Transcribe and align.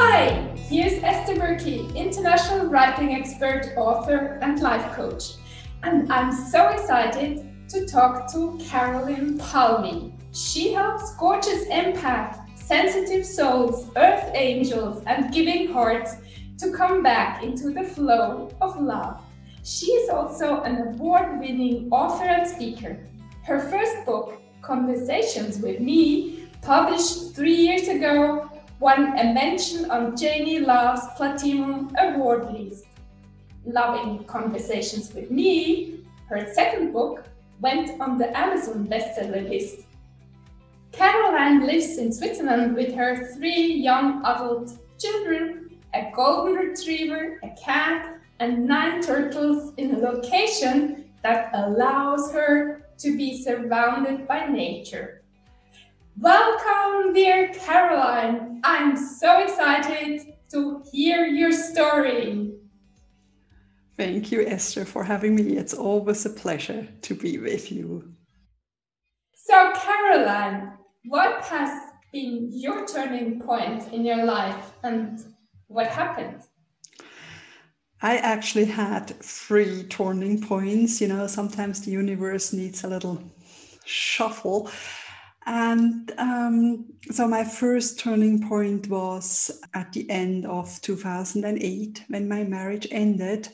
Hi, 0.00 0.54
here's 0.54 1.02
Esther 1.02 1.34
Berkey, 1.34 1.92
international 1.96 2.66
writing 2.66 3.16
expert, 3.16 3.72
author, 3.76 4.38
and 4.42 4.60
life 4.60 4.92
coach. 4.92 5.38
And 5.82 6.12
I'm 6.12 6.30
so 6.30 6.68
excited 6.68 7.68
to 7.70 7.84
talk 7.84 8.32
to 8.32 8.56
Caroline 8.60 9.38
Palmy. 9.38 10.14
She 10.30 10.72
helps 10.72 11.16
gorgeous 11.16 11.64
empaths, 11.64 12.38
sensitive 12.56 13.26
souls, 13.26 13.90
earth 13.96 14.30
angels, 14.34 15.02
and 15.08 15.34
giving 15.34 15.72
hearts 15.72 16.14
to 16.58 16.70
come 16.70 17.02
back 17.02 17.42
into 17.42 17.70
the 17.70 17.82
flow 17.82 18.50
of 18.60 18.80
love. 18.80 19.20
She 19.64 19.86
is 19.86 20.10
also 20.10 20.62
an 20.62 20.94
award 20.94 21.40
winning 21.40 21.88
author 21.90 22.26
and 22.26 22.46
speaker. 22.48 23.00
Her 23.42 23.58
first 23.58 24.06
book, 24.06 24.40
Conversations 24.62 25.58
with 25.58 25.80
Me, 25.80 26.46
published 26.62 27.34
three 27.34 27.54
years 27.54 27.88
ago, 27.88 28.47
won 28.80 29.18
a 29.18 29.32
mention 29.32 29.90
on 29.90 30.16
Janey 30.16 30.60
Loves 30.60 31.02
Platinum 31.16 31.94
Award 31.98 32.52
list. 32.52 32.84
Loving 33.64 34.24
Conversations 34.24 35.12
with 35.12 35.30
Me, 35.30 36.04
her 36.28 36.52
second 36.54 36.92
book, 36.92 37.24
went 37.60 38.00
on 38.00 38.18
the 38.18 38.36
Amazon 38.36 38.86
bestseller 38.86 39.48
list. 39.48 39.80
Caroline 40.92 41.66
lives 41.66 41.98
in 41.98 42.12
Switzerland 42.12 42.74
with 42.74 42.94
her 42.94 43.34
three 43.34 43.74
young 43.74 44.24
adult 44.24 44.72
children, 44.98 45.70
a 45.94 46.10
golden 46.14 46.54
retriever, 46.54 47.40
a 47.42 47.50
cat, 47.60 48.18
and 48.38 48.66
nine 48.66 49.02
turtles 49.02 49.74
in 49.76 49.94
a 49.94 49.98
location 49.98 51.04
that 51.22 51.50
allows 51.52 52.32
her 52.32 52.88
to 52.98 53.16
be 53.16 53.42
surrounded 53.42 54.26
by 54.26 54.46
nature. 54.46 55.17
Welcome, 56.20 57.12
dear 57.12 57.52
Caroline. 57.54 58.60
I'm 58.64 58.96
so 58.96 59.38
excited 59.38 60.34
to 60.50 60.82
hear 60.90 61.26
your 61.26 61.52
story. 61.52 62.54
Thank 63.96 64.32
you, 64.32 64.44
Esther, 64.44 64.84
for 64.84 65.04
having 65.04 65.36
me. 65.36 65.56
It's 65.56 65.74
always 65.74 66.26
a 66.26 66.30
pleasure 66.30 66.88
to 67.02 67.14
be 67.14 67.38
with 67.38 67.70
you. 67.70 68.12
So, 69.32 69.72
Caroline, 69.76 70.72
what 71.04 71.44
has 71.44 71.70
been 72.12 72.48
your 72.52 72.84
turning 72.84 73.40
point 73.40 73.92
in 73.92 74.04
your 74.04 74.24
life 74.24 74.72
and 74.82 75.24
what 75.68 75.86
happened? 75.86 76.42
I 78.02 78.16
actually 78.16 78.64
had 78.64 79.10
three 79.22 79.84
turning 79.84 80.42
points. 80.42 81.00
You 81.00 81.06
know, 81.06 81.28
sometimes 81.28 81.82
the 81.82 81.92
universe 81.92 82.52
needs 82.52 82.82
a 82.82 82.88
little 82.88 83.22
shuffle. 83.84 84.68
And 85.48 86.12
um, 86.18 86.84
so 87.10 87.26
my 87.26 87.42
first 87.42 87.98
turning 87.98 88.46
point 88.46 88.86
was 88.88 89.50
at 89.72 89.90
the 89.94 90.08
end 90.10 90.44
of 90.44 90.78
2008 90.82 92.04
when 92.08 92.28
my 92.28 92.44
marriage 92.44 92.86
ended. 92.90 93.48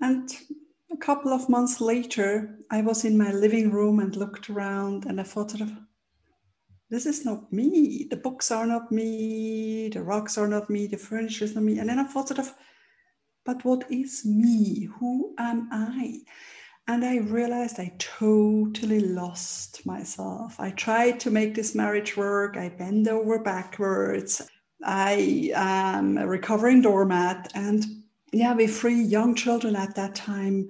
And 0.00 0.34
a 0.90 0.96
couple 0.96 1.34
of 1.34 1.50
months 1.50 1.78
later, 1.78 2.58
I 2.70 2.80
was 2.80 3.04
in 3.04 3.18
my 3.18 3.32
living 3.32 3.70
room 3.70 4.00
and 4.00 4.16
looked 4.16 4.48
around 4.48 5.04
and 5.04 5.20
I 5.20 5.24
thought 5.24 5.50
sort 5.50 5.60
of, 5.60 5.72
this 6.88 7.04
is 7.04 7.26
not 7.26 7.52
me. 7.52 8.06
The 8.08 8.16
books 8.16 8.50
are 8.50 8.66
not 8.66 8.90
me. 8.90 9.90
The 9.90 10.02
rocks 10.02 10.38
are 10.38 10.48
not 10.48 10.70
me. 10.70 10.86
The 10.86 10.96
furniture 10.96 11.44
is 11.44 11.54
not 11.54 11.64
me. 11.64 11.80
And 11.80 11.90
then 11.90 11.98
I 11.98 12.04
thought 12.04 12.28
sort 12.28 12.40
of, 12.40 12.54
but 13.44 13.62
what 13.62 13.84
is 13.92 14.24
me? 14.24 14.88
Who 14.98 15.34
am 15.36 15.68
I? 15.70 16.22
And 16.90 17.04
I 17.04 17.18
realized 17.18 17.78
I 17.78 17.92
totally 17.98 18.98
lost 18.98 19.86
myself. 19.86 20.58
I 20.58 20.70
tried 20.70 21.20
to 21.20 21.30
make 21.30 21.54
this 21.54 21.72
marriage 21.72 22.16
work. 22.16 22.56
I 22.56 22.68
bend 22.68 23.06
over 23.06 23.38
backwards. 23.38 24.42
I 24.84 25.52
am 25.54 26.18
a 26.18 26.26
recovering 26.26 26.82
doormat. 26.82 27.52
And 27.54 27.84
yeah, 28.32 28.54
with 28.54 28.76
three 28.76 29.00
young 29.00 29.36
children 29.36 29.76
at 29.76 29.94
that 29.94 30.16
time, 30.16 30.68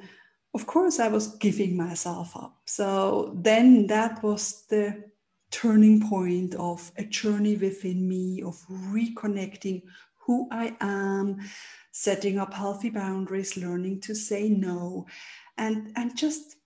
of 0.52 0.66
course, 0.66 1.00
I 1.00 1.08
was 1.08 1.36
giving 1.38 1.74
myself 1.74 2.36
up. 2.36 2.54
So 2.66 3.34
then 3.40 3.86
that 3.86 4.22
was 4.22 4.66
the 4.68 5.02
turning 5.50 6.06
point 6.06 6.54
of 6.56 6.92
a 6.98 7.04
journey 7.04 7.56
within 7.56 8.06
me 8.06 8.42
of 8.42 8.62
reconnecting 8.68 9.84
who 10.18 10.48
I 10.52 10.76
am, 10.82 11.38
setting 11.92 12.38
up 12.38 12.52
healthy 12.52 12.90
boundaries, 12.90 13.56
learning 13.56 14.02
to 14.02 14.14
say 14.14 14.50
no, 14.50 15.06
and, 15.56 15.92
and 15.96 16.16
just 16.16 16.56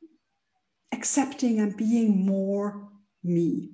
accepting 0.93 1.61
and 1.61 1.77
being 1.77 2.25
more 2.25 2.89
me. 3.23 3.71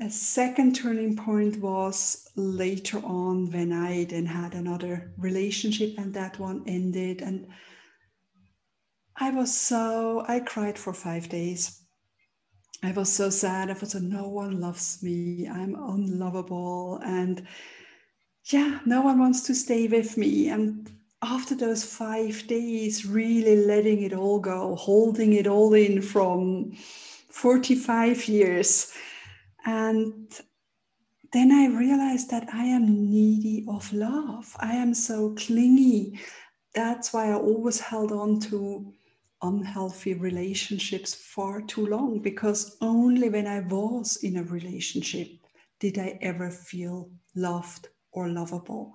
A 0.00 0.10
second 0.10 0.76
turning 0.76 1.16
point 1.16 1.58
was 1.58 2.28
later 2.36 2.98
on 2.98 3.50
when 3.50 3.72
I 3.72 4.04
then 4.04 4.26
had 4.26 4.54
another 4.54 5.14
relationship 5.16 5.94
and 5.96 6.12
that 6.12 6.38
one 6.38 6.64
ended. 6.66 7.22
And 7.22 7.46
I 9.16 9.30
was 9.30 9.58
so, 9.58 10.22
I 10.28 10.40
cried 10.40 10.78
for 10.78 10.92
five 10.92 11.30
days. 11.30 11.82
I 12.82 12.92
was 12.92 13.10
so 13.10 13.30
sad. 13.30 13.70
I 13.70 13.74
thought, 13.74 13.92
so 13.92 13.98
no 13.98 14.28
one 14.28 14.60
loves 14.60 15.02
me. 15.02 15.48
I'm 15.48 15.74
unlovable. 15.74 17.00
And 17.02 17.46
yeah, 18.50 18.80
no 18.84 19.00
one 19.00 19.18
wants 19.18 19.46
to 19.46 19.54
stay 19.54 19.88
with 19.88 20.18
me. 20.18 20.48
And 20.48 20.90
after 21.26 21.56
those 21.56 21.84
five 21.84 22.46
days, 22.46 23.04
really 23.04 23.56
letting 23.56 24.02
it 24.02 24.12
all 24.12 24.38
go, 24.38 24.76
holding 24.76 25.32
it 25.32 25.48
all 25.48 25.74
in 25.74 26.00
from 26.00 26.72
45 26.72 28.28
years. 28.28 28.92
And 29.64 30.32
then 31.32 31.50
I 31.50 31.66
realized 31.76 32.30
that 32.30 32.48
I 32.52 32.64
am 32.64 33.10
needy 33.10 33.64
of 33.68 33.92
love. 33.92 34.54
I 34.60 34.74
am 34.74 34.94
so 34.94 35.34
clingy. 35.34 36.20
That's 36.74 37.12
why 37.12 37.30
I 37.30 37.34
always 37.34 37.80
held 37.80 38.12
on 38.12 38.38
to 38.40 38.92
unhealthy 39.42 40.14
relationships 40.14 41.12
far 41.12 41.60
too 41.60 41.86
long 41.86 42.20
because 42.20 42.76
only 42.80 43.28
when 43.28 43.48
I 43.48 43.60
was 43.60 44.18
in 44.22 44.36
a 44.36 44.44
relationship 44.44 45.28
did 45.80 45.98
I 45.98 46.18
ever 46.22 46.50
feel 46.50 47.10
loved 47.34 47.88
or 48.12 48.28
lovable. 48.28 48.94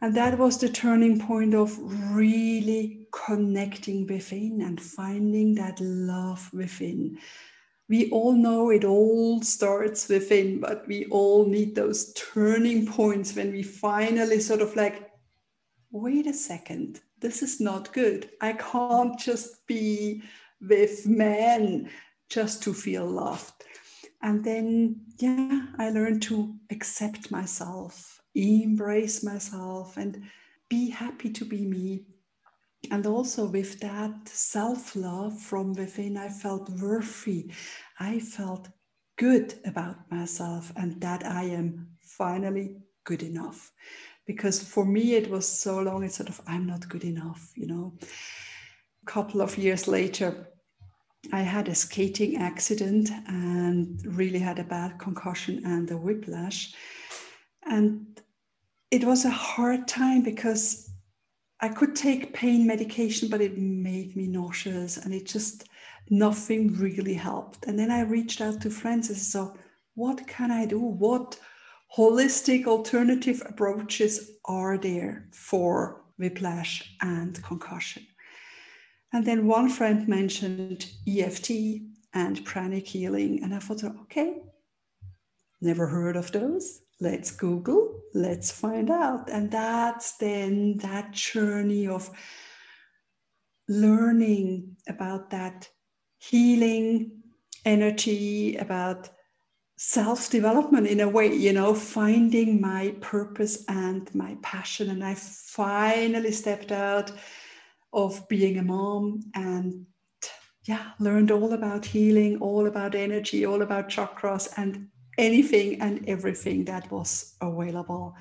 And 0.00 0.14
that 0.14 0.38
was 0.38 0.58
the 0.58 0.68
turning 0.68 1.18
point 1.20 1.54
of 1.54 1.76
really 2.12 3.08
connecting 3.12 4.06
within 4.06 4.60
and 4.62 4.80
finding 4.80 5.54
that 5.56 5.80
love 5.80 6.48
within. 6.52 7.18
We 7.88 8.10
all 8.10 8.32
know 8.32 8.70
it 8.70 8.84
all 8.84 9.42
starts 9.42 10.08
within, 10.08 10.60
but 10.60 10.86
we 10.86 11.06
all 11.06 11.46
need 11.46 11.74
those 11.74 12.12
turning 12.12 12.86
points 12.86 13.34
when 13.34 13.50
we 13.50 13.62
finally 13.62 14.40
sort 14.40 14.60
of 14.60 14.76
like, 14.76 15.10
wait 15.90 16.26
a 16.26 16.34
second, 16.34 17.00
this 17.18 17.42
is 17.42 17.60
not 17.60 17.92
good. 17.92 18.30
I 18.40 18.52
can't 18.52 19.18
just 19.18 19.66
be 19.66 20.22
with 20.60 21.06
men 21.06 21.90
just 22.28 22.62
to 22.64 22.74
feel 22.74 23.06
loved. 23.06 23.64
And 24.22 24.44
then, 24.44 25.00
yeah, 25.16 25.66
I 25.78 25.90
learned 25.90 26.22
to 26.22 26.54
accept 26.70 27.30
myself 27.30 28.17
embrace 28.34 29.22
myself 29.22 29.96
and 29.96 30.22
be 30.68 30.90
happy 30.90 31.30
to 31.30 31.44
be 31.44 31.64
me. 31.64 32.04
And 32.90 33.06
also 33.06 33.46
with 33.46 33.80
that 33.80 34.28
self 34.28 34.94
love 34.94 35.38
from 35.40 35.72
within, 35.74 36.16
I 36.16 36.28
felt 36.28 36.70
worthy. 36.70 37.50
I 37.98 38.20
felt 38.20 38.68
good 39.16 39.54
about 39.64 40.10
myself 40.10 40.72
and 40.76 41.00
that 41.00 41.24
I 41.26 41.44
am 41.44 41.88
finally 42.00 42.76
good 43.04 43.22
enough. 43.22 43.72
Because 44.26 44.62
for 44.62 44.84
me, 44.84 45.14
it 45.14 45.30
was 45.30 45.48
so 45.48 45.80
long, 45.80 46.04
it's 46.04 46.16
sort 46.16 46.28
of, 46.28 46.40
I'm 46.46 46.66
not 46.66 46.88
good 46.88 47.04
enough, 47.04 47.50
you 47.56 47.66
know. 47.66 47.94
A 49.02 49.06
couple 49.06 49.40
of 49.40 49.56
years 49.56 49.88
later, 49.88 50.48
I 51.32 51.40
had 51.40 51.68
a 51.68 51.74
skating 51.74 52.36
accident 52.36 53.10
and 53.26 54.00
really 54.06 54.38
had 54.38 54.58
a 54.58 54.64
bad 54.64 54.98
concussion 54.98 55.62
and 55.64 55.90
a 55.90 55.96
whiplash. 55.96 56.74
And 57.64 58.20
it 58.90 59.04
was 59.04 59.24
a 59.24 59.30
hard 59.30 59.86
time 59.86 60.22
because 60.22 60.90
I 61.60 61.68
could 61.68 61.96
take 61.96 62.32
pain 62.32 62.66
medication, 62.66 63.28
but 63.28 63.40
it 63.40 63.58
made 63.58 64.16
me 64.16 64.26
nauseous 64.26 64.96
and 64.96 65.12
it 65.12 65.26
just, 65.26 65.68
nothing 66.08 66.74
really 66.76 67.14
helped. 67.14 67.66
And 67.66 67.78
then 67.78 67.90
I 67.90 68.02
reached 68.02 68.40
out 68.40 68.60
to 68.62 68.70
friends 68.70 69.08
and 69.08 69.18
said, 69.18 69.26
so 69.26 69.56
what 69.94 70.26
can 70.26 70.50
I 70.50 70.64
do? 70.64 70.78
What 70.78 71.38
holistic 71.96 72.66
alternative 72.66 73.42
approaches 73.46 74.30
are 74.44 74.78
there 74.78 75.28
for 75.32 76.04
whiplash 76.16 76.94
and 77.02 77.42
concussion? 77.42 78.06
And 79.12 79.26
then 79.26 79.46
one 79.46 79.68
friend 79.68 80.06
mentioned 80.06 80.86
EFT 81.08 81.50
and 82.14 82.44
pranic 82.44 82.86
healing. 82.86 83.42
And 83.42 83.54
I 83.54 83.58
thought, 83.58 83.82
okay, 83.84 84.42
never 85.60 85.86
heard 85.88 86.16
of 86.16 86.30
those 86.30 86.82
let's 87.00 87.30
Google, 87.30 88.00
let's 88.14 88.50
find 88.50 88.90
out. 88.90 89.30
And 89.30 89.50
that's 89.50 90.16
then 90.16 90.78
that 90.78 91.12
journey 91.12 91.86
of 91.86 92.10
learning 93.68 94.76
about 94.88 95.30
that 95.30 95.68
healing 96.18 97.22
energy, 97.64 98.56
about 98.56 99.10
self 99.76 100.30
development 100.30 100.86
in 100.86 101.00
a 101.00 101.08
way, 101.08 101.32
you 101.32 101.52
know, 101.52 101.74
finding 101.74 102.60
my 102.60 102.94
purpose 103.00 103.64
and 103.68 104.12
my 104.14 104.36
passion. 104.42 104.90
And 104.90 105.04
I 105.04 105.14
finally 105.14 106.32
stepped 106.32 106.72
out 106.72 107.12
of 107.92 108.28
being 108.28 108.58
a 108.58 108.62
mom 108.62 109.20
and 109.34 109.86
yeah, 110.64 110.90
learned 110.98 111.30
all 111.30 111.54
about 111.54 111.86
healing, 111.86 112.38
all 112.40 112.66
about 112.66 112.94
energy, 112.94 113.46
all 113.46 113.62
about 113.62 113.88
chakras, 113.88 114.52
and 114.58 114.88
anything 115.18 115.80
and 115.80 116.08
everything 116.08 116.64
that 116.64 116.90
was 116.90 117.34
available. 117.40 118.14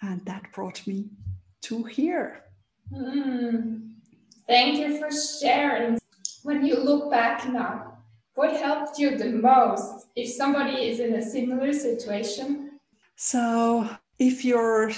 And 0.00 0.24
that 0.24 0.50
brought 0.52 0.86
me 0.86 1.10
to 1.62 1.84
here. 1.84 2.44
Mm. 2.92 3.90
Thank 4.46 4.78
you 4.78 4.98
for 4.98 5.10
sharing. 5.10 5.98
When 6.42 6.64
you 6.64 6.76
look 6.76 7.10
back 7.10 7.48
now, 7.48 7.98
what 8.34 8.56
helped 8.56 8.98
you 8.98 9.16
the 9.16 9.30
most 9.30 10.06
if 10.16 10.30
somebody 10.30 10.88
is 10.88 11.00
in 11.00 11.14
a 11.14 11.22
similar 11.22 11.72
situation? 11.72 12.78
So, 13.16 13.88
if 14.18 14.44
you're 14.44 14.90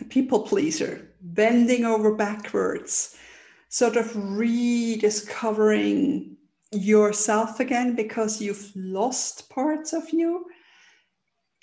a 0.00 0.04
people 0.08 0.42
pleaser, 0.42 1.10
bending 1.20 1.84
over 1.84 2.14
backwards, 2.14 3.16
sort 3.68 3.96
of 3.96 4.10
rediscovering 4.38 6.36
yourself 6.72 7.60
again 7.60 7.94
because 7.94 8.40
you've 8.40 8.72
lost 8.74 9.50
parts 9.50 9.92
of 9.92 10.08
you, 10.10 10.46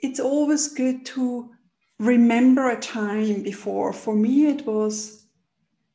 it's 0.01 0.19
always 0.19 0.67
good 0.69 1.05
to 1.05 1.51
remember 1.99 2.69
a 2.69 2.79
time 2.79 3.43
before. 3.43 3.93
For 3.93 4.15
me, 4.15 4.47
it 4.47 4.65
was 4.65 5.27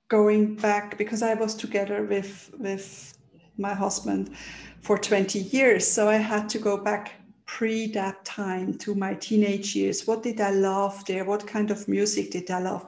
going 0.08 0.54
back 0.54 0.96
because 0.96 1.22
I 1.22 1.34
was 1.34 1.54
together 1.54 2.04
with 2.04 2.50
with 2.58 3.12
my 3.58 3.74
husband 3.74 4.36
for 4.82 4.98
20 4.98 5.38
years. 5.38 5.86
So 5.86 6.08
I 6.08 6.16
had 6.16 6.48
to 6.50 6.58
go 6.58 6.76
back 6.76 7.12
pre 7.46 7.86
that 7.92 8.24
time 8.24 8.74
to 8.78 8.94
my 8.94 9.14
teenage 9.14 9.74
years. 9.74 10.06
What 10.06 10.22
did 10.22 10.40
I 10.40 10.50
love 10.50 11.04
there? 11.06 11.24
What 11.24 11.46
kind 11.46 11.70
of 11.70 11.88
music 11.88 12.30
did 12.30 12.50
I 12.50 12.60
love? 12.60 12.86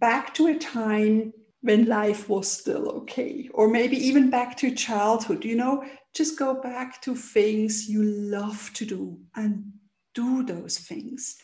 Back 0.00 0.34
to 0.34 0.48
a 0.48 0.58
time 0.58 1.32
when 1.60 1.86
life 1.86 2.28
was 2.28 2.50
still 2.50 2.88
okay, 2.88 3.48
or 3.54 3.68
maybe 3.68 3.96
even 3.96 4.30
back 4.30 4.56
to 4.56 4.74
childhood, 4.74 5.44
you 5.44 5.54
know, 5.54 5.84
just 6.12 6.36
go 6.36 6.60
back 6.60 7.00
to 7.02 7.14
things 7.14 7.88
you 7.88 8.02
love 8.02 8.70
to 8.74 8.84
do 8.84 9.16
and 9.36 9.72
do 10.14 10.42
those 10.42 10.78
things. 10.78 11.38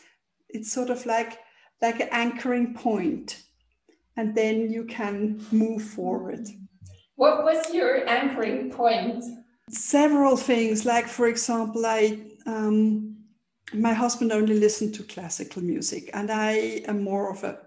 It's 0.49 0.73
sort 0.73 0.91
of 0.91 1.05
like 1.06 1.38
like 1.81 2.00
an 2.00 2.09
anchoring 2.11 2.75
point, 2.75 3.43
and 4.17 4.35
then 4.35 4.70
you 4.70 4.85
can 4.85 5.44
move 5.53 5.82
forward. 5.82 6.49
What 7.17 7.44
was 7.44 7.73
your 7.73 8.09
anchoring 8.09 8.70
point? 8.70 9.25
Several 9.70 10.37
things, 10.37 10.85
like 10.85 11.06
for 11.06 11.29
example, 11.29 11.87
I 11.87 12.20
um, 12.47 13.17
my 13.75 13.93
husband 13.93 14.32
only 14.32 14.59
listened 14.59 14.94
to 14.94 15.03
classical 15.03 15.62
music, 15.62 16.11
and 16.14 16.31
I 16.31 16.82
am 16.87 17.03
more 17.03 17.31
of 17.31 17.44
a 17.44 17.59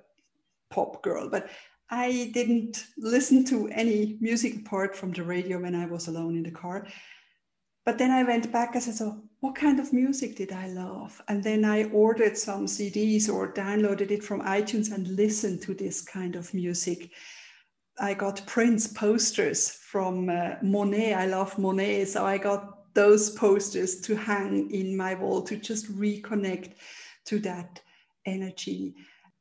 pop 0.69 1.03
girl, 1.03 1.29
but 1.29 1.49
I 1.89 2.31
didn't 2.33 2.85
listen 2.97 3.43
to 3.45 3.67
any 3.67 4.17
music 4.21 4.55
apart 4.55 4.95
from 4.95 5.11
the 5.11 5.23
radio 5.23 5.59
when 5.59 5.75
I 5.75 5.85
was 5.85 6.07
alone 6.07 6.37
in 6.37 6.43
the 6.43 6.51
car. 6.51 6.87
But 7.91 7.97
then 7.97 8.11
I 8.11 8.23
went 8.23 8.53
back 8.53 8.73
and 8.73 8.81
said, 8.81 8.95
so 8.95 9.21
what 9.41 9.55
kind 9.55 9.77
of 9.77 9.91
music 9.91 10.37
did 10.37 10.53
I 10.53 10.67
love? 10.67 11.21
And 11.27 11.43
then 11.43 11.65
I 11.65 11.89
ordered 11.89 12.37
some 12.37 12.65
CDs 12.65 13.27
or 13.27 13.51
downloaded 13.51 14.11
it 14.11 14.23
from 14.23 14.41
iTunes 14.43 14.93
and 14.93 15.05
listened 15.09 15.61
to 15.63 15.73
this 15.73 15.99
kind 15.99 16.37
of 16.37 16.53
music. 16.53 17.11
I 17.99 18.13
got 18.13 18.47
Prince 18.47 18.87
posters 18.87 19.69
from 19.69 20.29
uh, 20.29 20.51
Monet. 20.61 21.15
I 21.15 21.25
love 21.25 21.59
Monet. 21.59 22.05
So 22.05 22.25
I 22.25 22.37
got 22.37 22.93
those 22.93 23.31
posters 23.31 23.99
to 24.03 24.15
hang 24.15 24.71
in 24.71 24.95
my 24.95 25.15
wall 25.15 25.41
to 25.41 25.57
just 25.57 25.91
reconnect 25.93 26.75
to 27.25 27.39
that 27.39 27.81
energy. 28.25 28.95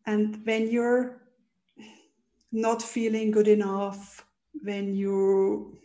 And 0.07 0.45
when 0.45 0.69
you're 0.73 1.23
not 2.51 2.83
feeling 2.83 3.31
good 3.31 3.47
enough, 3.47 4.27
when 4.65 4.93
you 4.97 5.80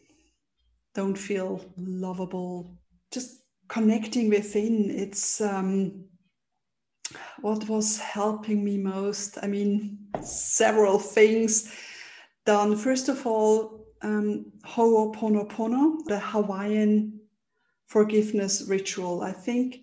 don't 0.96 1.18
feel 1.18 1.64
lovable, 1.78 2.80
just 3.12 3.44
connecting 3.68 4.30
within. 4.30 4.90
It's 4.90 5.42
um, 5.42 6.06
what 7.42 7.68
was 7.70 8.00
helping 8.00 8.64
me 8.64 8.78
most. 8.78 9.38
I 9.44 9.48
mean, 9.48 10.00
several 10.24 10.98
things 10.98 11.72
done. 12.46 12.76
First 12.78 13.10
of 13.10 13.28
all, 13.28 13.86
um, 14.02 14.52
Ho'oponopono, 14.66 15.98
the 16.06 16.20
Hawaiian 16.20 17.20
forgiveness 17.88 18.66
ritual. 18.68 19.22
I 19.22 19.32
think 19.32 19.80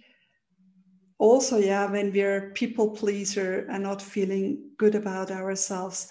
also, 1.19 1.59
yeah, 1.59 1.88
when 1.91 2.12
we're 2.12 2.50
people 2.53 2.91
pleaser 2.91 3.67
and 3.70 3.85
not 3.85 4.03
feeling 4.03 4.70
good 4.79 4.94
about 4.94 5.31
ourselves, 5.31 6.11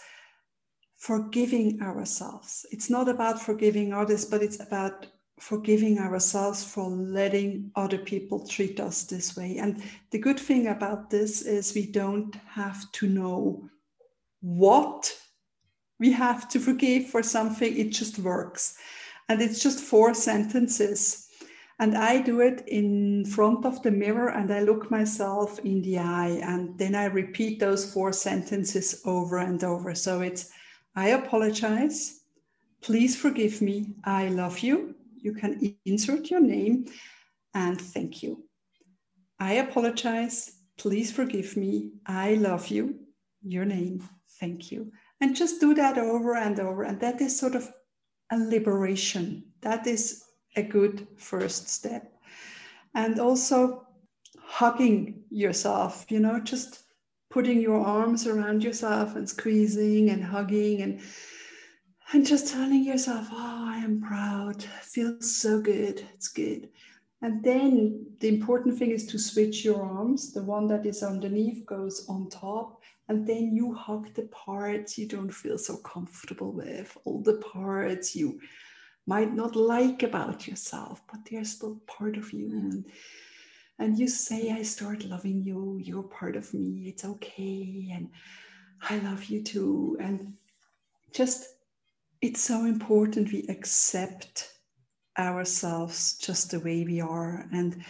forgiving 1.02 1.82
ourselves. 1.82 2.64
It's 2.70 2.88
not 2.88 3.10
about 3.10 3.42
forgiving 3.42 3.92
others, 3.92 4.24
but 4.24 4.44
it's 4.44 4.60
about 4.60 5.08
forgiving 5.40 5.98
ourselves 5.98 6.64
for 6.64 6.88
letting 6.92 7.72
other 7.76 7.98
people 7.98 8.46
treat 8.46 8.80
us 8.80 9.06
this 9.06 9.36
way. 9.36 9.58
And 9.58 9.82
the 10.12 10.20
good 10.20 10.40
thing 10.40 10.68
about 10.68 11.10
this 11.10 11.42
is 11.42 11.74
we 11.74 11.88
don't 11.88 12.36
have 12.46 12.92
to 12.92 13.08
know 13.08 13.68
what 14.42 15.12
we 16.00 16.12
have 16.12 16.48
to 16.50 16.60
forgive 16.60 17.08
for 17.08 17.24
something, 17.24 17.76
it 17.76 17.90
just 17.90 18.20
works. 18.20 18.78
And 19.28 19.42
it's 19.42 19.62
just 19.62 19.80
four 19.80 20.14
sentences. 20.14 21.28
And 21.80 21.98
I 21.98 22.22
do 22.22 22.42
it 22.42 22.64
in 22.68 23.26
front 23.26 23.66
of 23.66 23.82
the 23.82 23.90
mirror 23.90 24.30
and 24.30 24.54
I 24.54 24.60
look 24.60 24.92
myself 24.92 25.58
in 25.60 25.82
the 25.82 25.98
eye 25.98 26.40
and 26.44 26.78
then 26.78 26.94
I 26.94 27.06
repeat 27.06 27.60
those 27.60 27.92
four 27.92 28.14
sentences 28.14 29.02
over 29.04 29.40
and 29.40 29.64
over. 29.64 29.96
So 29.96 30.22
it's 30.22 30.52
I 30.96 31.10
apologize. 31.10 32.22
Please 32.82 33.16
forgive 33.16 33.62
me. 33.62 33.94
I 34.04 34.28
love 34.30 34.60
you. 34.60 34.96
You 35.18 35.34
can 35.34 35.78
insert 35.86 36.30
your 36.30 36.42
name 36.42 36.86
and 37.54 37.80
thank 37.80 38.24
you. 38.24 38.44
I 39.40 39.54
apologize. 39.54 40.52
Please 40.78 41.12
forgive 41.12 41.56
me. 41.56 41.92
I 42.06 42.36
love 42.36 42.68
you. 42.68 43.00
Your 43.44 43.66
name. 43.66 44.04
Thank 44.40 44.72
you. 44.72 44.92
And 45.20 45.36
just 45.36 45.62
do 45.62 45.74
that 45.76 45.98
over 45.98 46.36
and 46.36 46.60
over. 46.60 46.84
And 46.84 47.00
that 47.02 47.22
is 47.22 47.40
sort 47.40 47.56
of 47.56 47.72
a 48.32 48.38
liberation. 48.38 49.44
That 49.62 49.86
is 49.86 50.24
a 50.56 50.64
good 50.64 51.08
first 51.18 51.70
step. 51.70 52.12
And 52.96 53.20
also 53.20 53.88
hugging 54.40 55.24
yourself, 55.30 56.06
you 56.10 56.20
know, 56.20 56.40
just 56.40 56.84
putting 57.32 57.60
your 57.62 57.80
arms 57.80 58.28
around 58.28 58.64
yourself 58.64 59.16
and 59.16 59.28
squeezing 59.28 60.10
and 60.10 60.24
hugging 60.24 60.82
and 60.82 61.02
and 62.14 62.28
just 62.28 62.52
telling 62.52 62.84
yourself, 62.84 63.30
oh, 63.32 63.66
I 63.70 63.78
am 63.78 64.02
proud. 64.02 64.62
Feels 64.64 65.34
so 65.34 65.62
good. 65.62 66.06
It's 66.14 66.28
good. 66.28 66.68
And 67.22 67.42
then 67.42 68.06
the 68.20 68.28
important 68.28 68.78
thing 68.78 68.92
is 68.92 69.06
to 69.08 69.18
switch 69.18 69.64
your 69.64 69.82
arms. 69.82 70.34
The 70.34 70.44
one 70.44 70.68
that 70.68 70.86
is 70.86 71.04
underneath 71.04 71.66
goes 71.66 72.06
on 72.10 72.30
top. 72.30 72.82
And 73.08 73.26
then 73.26 73.56
you 73.56 73.74
hug 73.74 74.14
the 74.14 74.24
parts 74.24 74.98
you 74.98 75.08
don't 75.08 75.34
feel 75.34 75.58
so 75.58 75.78
comfortable 75.78 76.52
with, 76.52 76.98
all 77.06 77.22
the 77.22 77.38
parts 77.38 78.14
you 78.16 78.42
might 79.08 79.34
not 79.34 79.56
like 79.56 80.04
about 80.04 80.48
yourself, 80.48 81.02
but 81.10 81.22
they're 81.30 81.46
still 81.46 81.82
part 81.88 82.18
of 82.18 82.34
you. 82.34 82.50
And 82.50 82.86
and 83.82 83.98
you 83.98 84.08
say, 84.08 84.52
I 84.52 84.62
start 84.62 85.06
loving 85.06 85.44
you, 85.44 85.80
you're 85.82 86.04
part 86.04 86.36
of 86.36 86.54
me, 86.54 86.86
it's 86.88 87.04
okay, 87.04 87.90
and 87.92 88.10
I 88.90 89.00
love 89.00 89.26
you 89.26 89.44
too. 89.44 89.98
And 90.00 90.34
just, 91.14 91.56
it's 92.22 92.42
so 92.42 92.66
important 92.66 93.34
we 93.34 93.46
accept 93.50 94.54
ourselves 95.18 96.18
just 96.20 96.52
the 96.52 96.60
way 96.60 96.84
we 96.84 97.02
are. 97.02 97.48
And 97.52 97.84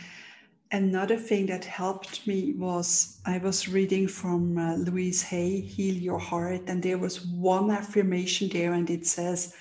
another 0.71 1.17
thing 1.17 1.48
that 1.48 1.65
helped 1.65 2.25
me 2.25 2.53
was 2.57 3.19
I 3.25 3.39
was 3.39 3.67
reading 3.67 4.07
from 4.07 4.57
uh, 4.57 4.75
Louise 4.75 5.21
Hay, 5.24 5.60
Heal 5.60 5.95
Your 5.95 6.19
Heart, 6.19 6.62
and 6.67 6.81
there 6.81 6.98
was 6.98 7.25
one 7.25 7.69
affirmation 7.69 8.48
there, 8.48 8.74
and 8.74 8.89
it 8.89 9.05
says, 9.05 9.53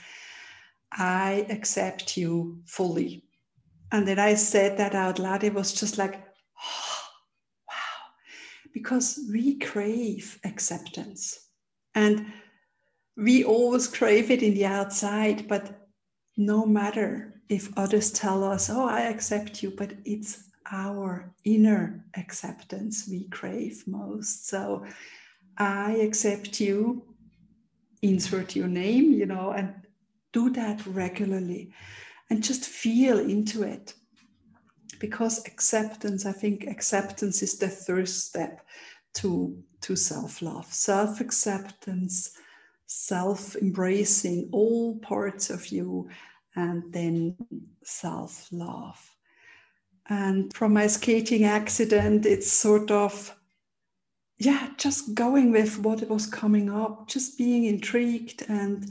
I 0.93 1.47
accept 1.51 2.17
you 2.17 2.61
fully. 2.67 3.25
And 3.93 4.07
then 4.07 4.19
I 4.19 4.35
said 4.35 4.79
that 4.79 4.95
out 4.95 5.19
loud. 5.19 5.45
It 5.45 5.55
was 5.55 5.73
just 5.73 5.99
like, 5.99 6.15
oh, 6.15 7.01
wow, 7.69 7.75
because 8.73 9.19
we 9.33 9.59
crave 9.59 10.39
acceptance. 10.45 11.49
And 11.95 12.33
we 13.17 13.45
always 13.45 13.89
crave 13.89 14.31
it 14.31 14.43
in 14.43 14.55
the 14.55 14.67
outside, 14.67 15.49
but 15.49 15.89
no 16.37 16.65
matter 16.65 17.35
if 17.49 17.77
others 17.77 18.13
tell 18.13 18.45
us, 18.45 18.71
oh, 18.71 18.87
I 18.87 19.03
accept 19.03 19.63
you, 19.63 19.73
but 19.77 19.93
it's 20.05 20.45
our 20.71 21.35
inner 21.45 22.05
acceptance 22.17 23.09
we 23.11 23.29
crave 23.29 23.83
most. 23.87 24.49
So 24.49 24.87
I 25.59 25.93
accept 25.97 26.61
you, 26.61 27.03
insert 28.03 28.55
your 28.55 28.69
name, 28.69 29.13
you 29.13 29.27
know, 29.27 29.51
and 29.51 29.75
do 30.33 30.49
that 30.51 30.87
regularly 30.87 31.73
and 32.31 32.43
just 32.43 32.65
feel 32.65 33.19
into 33.19 33.63
it. 33.63 33.95
because 35.01 35.45
acceptance, 35.47 36.27
I 36.27 36.33
think 36.33 36.67
acceptance 36.67 37.43
is 37.43 37.59
the 37.59 37.69
first 37.69 38.27
step 38.27 38.61
to, 39.15 39.57
to 39.83 39.97
self 39.97 40.43
love, 40.43 40.67
self 40.73 41.21
acceptance, 41.21 42.33
self 42.87 43.57
embracing 43.57 44.49
all 44.53 44.99
parts 45.01 45.51
of 45.51 45.69
you, 45.69 46.09
and 46.55 46.93
then 46.93 47.37
self 47.85 48.49
love. 48.53 48.99
And 50.09 50.53
from 50.55 50.73
my 50.75 50.87
skating 50.89 51.45
accident, 51.45 52.27
it's 52.27 52.53
sort 52.53 52.91
of, 52.91 53.35
yeah, 54.39 54.71
just 54.77 55.15
going 55.15 55.53
with 55.53 55.79
what 55.79 56.09
was 56.09 56.27
coming 56.27 56.71
up, 56.71 57.09
just 57.09 57.39
being 57.39 57.65
intrigued 57.65 58.45
and 58.49 58.91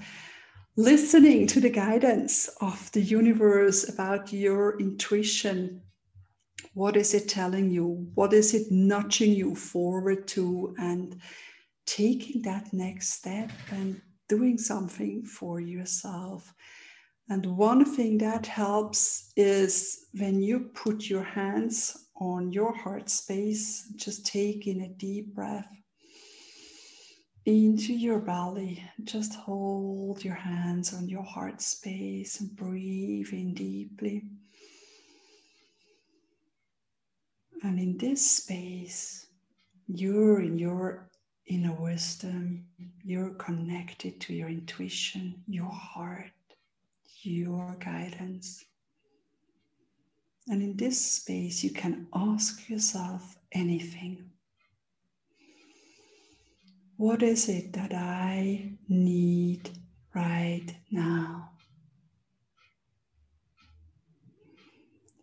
listening 0.80 1.46
to 1.46 1.60
the 1.60 1.70
guidance 1.70 2.48
of 2.62 2.90
the 2.94 3.02
universe 3.02 3.90
about 3.90 4.32
your 4.32 4.80
intuition. 4.80 5.82
What 6.74 6.96
is 6.96 7.14
it 7.14 7.28
telling 7.28 7.70
you? 7.70 8.10
What 8.16 8.32
is 8.32 8.54
it 8.54 8.72
nudging 8.72 9.34
you 9.34 9.56
forward 9.56 10.26
to? 10.30 10.74
And 10.80 11.20
taking 11.86 12.44
that 12.44 12.72
next 12.72 13.10
step 13.10 13.52
and 13.72 14.02
doing 14.30 14.58
something 14.58 15.26
for 15.26 15.60
yourself. 15.60 16.54
And 17.28 17.58
one 17.58 17.84
thing 17.84 18.18
that 18.20 18.46
helps 18.46 19.34
is 19.36 20.06
when 20.14 20.42
you 20.42 20.72
put 20.74 21.10
your 21.10 21.24
hands 21.24 22.08
on 22.22 22.54
your 22.54 22.74
heart 22.74 23.10
space, 23.10 23.92
just 23.98 24.26
take 24.26 24.66
in 24.66 24.84
a 24.84 24.88
deep 24.88 25.36
breath 25.36 25.68
into 27.50 27.94
your 27.94 28.20
belly. 28.20 28.84
Just 29.03 29.34
hold 29.34 30.24
your 30.24 30.36
hands 30.36 30.94
on 30.94 31.10
your 31.10 31.24
heart 31.24 31.62
space 31.62 32.39
and 32.39 32.56
breathe 32.56 33.29
in 33.32 33.53
deeply. 33.53 34.24
And 37.63 37.79
in 37.79 37.98
this 37.98 38.24
space, 38.29 39.27
you're 39.88 40.41
in 40.41 40.58
your 40.58 41.10
inner 41.48 41.74
wisdom, 41.74 42.65
you're 43.03 43.32
connected 43.32 44.22
to 44.22 44.34
your 44.34 44.50
intuition, 44.50 45.44
your 45.48 45.72
heart, 45.72 46.32
your 47.24 47.75
guidance. 47.79 48.63
And 50.48 50.62
in 50.62 50.77
this 50.77 51.00
space, 51.00 51.63
you 51.63 51.72
can 51.72 52.08
ask 52.13 52.70
yourself 52.70 53.38
anything. 53.51 54.29
What 57.00 57.24
is 57.24 57.48
it 57.48 57.72
that 57.74 57.94
I 57.94 58.74
need 58.89 59.70
right 60.13 60.68
now? 60.91 61.51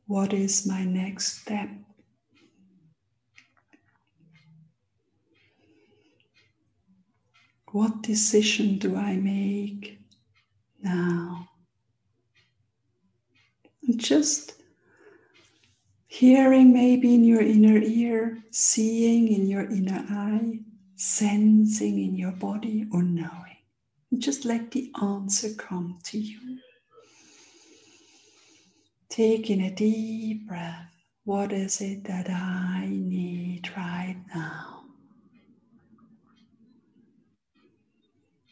What 0.07 0.33
is 0.33 0.67
my 0.67 0.85
next 0.85 1.43
step? 1.43 1.69
What 7.73 8.01
decision 8.01 8.79
do 8.79 8.97
I 8.97 9.17
make 9.17 9.99
now? 10.83 11.47
And 13.87 14.01
just 14.01 14.55
hearing 16.07 16.73
maybe 16.73 17.15
in 17.15 17.23
your 17.23 17.43
inner 17.43 17.77
ear, 17.77 18.39
seeing 18.51 19.29
in 19.29 19.47
your 19.47 19.71
inner 19.71 20.07
eye, 20.09 20.61
sensing 20.97 22.03
in 22.03 22.17
your 22.17 22.33
body 22.33 22.87
or 22.91 23.03
knowing. 23.03 23.57
just 24.19 24.47
let 24.47 24.71
the 24.71 24.91
answer 25.03 25.51
come 25.55 25.99
to 26.05 26.19
you. 26.19 26.59
Taking 29.11 29.61
a 29.61 29.71
deep 29.71 30.49
breath. 30.49 30.91
What 31.25 31.53
is 31.53 31.81
it 31.81 32.05
that 32.05 32.31
I 32.31 32.87
need 32.89 33.69
right 33.77 34.17
now? 34.35 34.85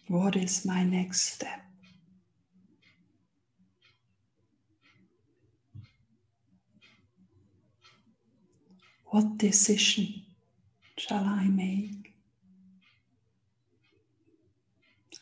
What 0.09 0.37
is 0.37 0.67
my 0.67 0.85
next 0.85 1.35
step? 1.35 1.61
What 9.07 9.39
decision 9.39 10.25
shall 10.99 11.25
I 11.25 11.47
make? 11.47 12.04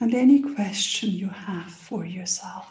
And 0.03 0.15
any 0.17 0.43
question 0.43 1.11
you 1.11 1.29
have 1.29 1.71
for 1.71 2.05
yourself. 2.05 2.67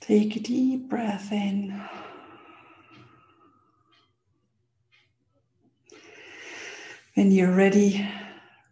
Take 0.00 0.36
a 0.36 0.40
deep 0.40 0.88
breath 0.88 1.32
in. 1.32 1.82
When 7.14 7.32
you're 7.32 7.50
ready, 7.50 8.08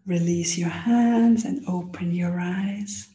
release 0.07 0.57
your 0.57 0.69
hands 0.69 1.45
and 1.45 1.65
open 1.67 2.15
your 2.15 2.39
eyes. 2.39 3.09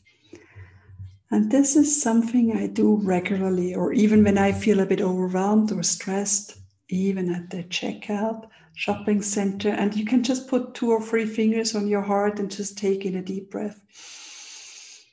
And 1.31 1.49
this 1.49 1.77
is 1.77 2.01
something 2.01 2.57
I 2.57 2.67
do 2.67 2.97
regularly, 2.97 3.73
or 3.73 3.93
even 3.93 4.21
when 4.25 4.37
I 4.37 4.51
feel 4.51 4.81
a 4.81 4.85
bit 4.85 4.99
overwhelmed 4.99 5.71
or 5.71 5.83
stressed, 5.83 6.57
even 6.89 7.33
at 7.33 7.49
the 7.49 7.63
checkout 7.63 8.47
shopping 8.75 9.21
center. 9.21 9.69
And 9.69 9.95
you 9.95 10.05
can 10.05 10.23
just 10.23 10.47
put 10.47 10.73
two 10.73 10.91
or 10.91 11.01
three 11.01 11.25
fingers 11.25 11.75
on 11.75 11.87
your 11.87 12.01
heart 12.01 12.39
and 12.39 12.49
just 12.49 12.77
take 12.77 13.05
in 13.05 13.15
a 13.15 13.21
deep 13.21 13.51
breath. 13.51 13.81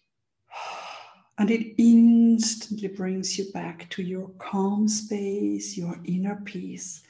And 1.36 1.50
it 1.50 1.74
instantly 1.82 2.86
brings 2.86 3.36
you 3.36 3.50
back 3.50 3.90
to 3.90 4.02
your 4.04 4.28
calm 4.38 4.86
space, 4.86 5.76
your 5.76 5.98
inner 6.04 6.40
peace. 6.44 7.02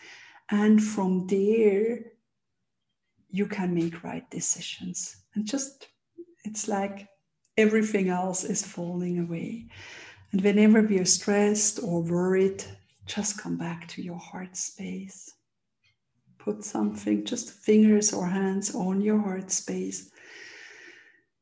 And 0.49 0.83
from 0.83 1.27
there, 1.27 1.99
you 3.29 3.47
can 3.47 3.75
make 3.75 4.03
right 4.03 4.29
decisions. 4.31 5.17
And 5.35 5.45
just, 5.45 5.89
it's 6.45 6.69
like 6.69 7.07
everything 7.59 8.09
else 8.09 8.45
is 8.45 8.65
falling 8.65 9.19
away. 9.19 9.67
And 10.33 10.41
whenever 10.41 10.81
we 10.81 10.99
are 11.01 11.05
stressed 11.05 11.81
or 11.83 12.03
worried, 12.03 12.65
just 13.07 13.39
come 13.39 13.57
back 13.57 13.87
to 13.89 14.03
your 14.03 14.19
heart 14.19 14.57
space. 14.57 15.35
Put 16.39 16.65
something, 16.65 17.25
just 17.25 17.51
fingers 17.51 18.13
or 18.13 18.27
hands 18.27 18.75
on 18.75 19.01
your 19.01 19.19
heart 19.19 19.51
space. 19.51 20.11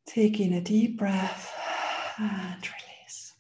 Take 0.07 0.41
in 0.41 0.55
a 0.55 0.61
deep 0.61 0.99
breath 0.99 1.53
and 2.19 2.63
release. 2.63 3.33